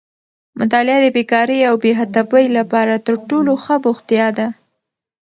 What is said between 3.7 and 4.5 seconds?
بوختیا ده.